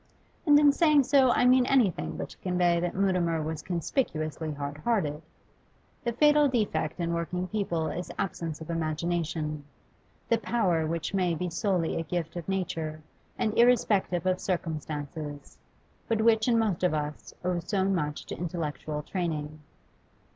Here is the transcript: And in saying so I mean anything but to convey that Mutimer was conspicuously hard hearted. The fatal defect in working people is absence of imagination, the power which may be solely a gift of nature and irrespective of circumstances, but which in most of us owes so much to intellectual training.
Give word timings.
And 0.47 0.57
in 0.57 0.71
saying 0.71 1.03
so 1.03 1.29
I 1.29 1.45
mean 1.45 1.67
anything 1.67 2.17
but 2.17 2.29
to 2.29 2.37
convey 2.39 2.79
that 2.79 2.95
Mutimer 2.95 3.39
was 3.43 3.61
conspicuously 3.61 4.51
hard 4.51 4.77
hearted. 4.77 5.21
The 6.03 6.11
fatal 6.11 6.47
defect 6.47 6.99
in 6.99 7.13
working 7.13 7.47
people 7.47 7.85
is 7.89 8.09
absence 8.17 8.61
of 8.61 8.71
imagination, 8.71 9.63
the 10.27 10.39
power 10.39 10.87
which 10.87 11.13
may 11.13 11.35
be 11.35 11.51
solely 11.51 11.97
a 11.99 12.03
gift 12.03 12.35
of 12.35 12.49
nature 12.49 13.03
and 13.37 13.55
irrespective 13.55 14.25
of 14.25 14.39
circumstances, 14.41 15.59
but 16.07 16.21
which 16.23 16.47
in 16.47 16.57
most 16.57 16.83
of 16.83 16.95
us 16.95 17.35
owes 17.43 17.69
so 17.69 17.83
much 17.85 18.25
to 18.25 18.35
intellectual 18.35 19.03
training. 19.03 19.59